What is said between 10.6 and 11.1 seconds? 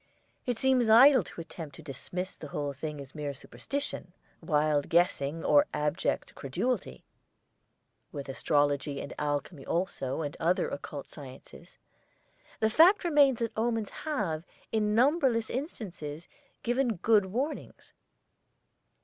occult